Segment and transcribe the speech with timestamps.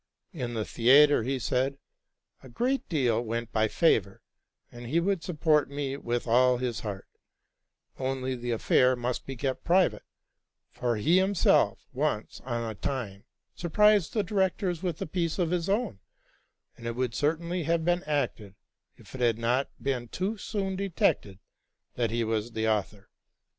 [0.33, 1.77] In the theatre, he said,
[2.55, 4.23] great deal went by favor;
[4.71, 7.07] and he would support me with all his heart:
[7.99, 10.01] only the affair must be kept private;
[10.71, 15.51] for he had himself once on a time surprised the directors with a piece of
[15.51, 15.99] his own,
[16.75, 18.55] and it would certainly have been acted
[18.95, 21.37] if it had not been too soon detected
[21.93, 23.11] that he was the author.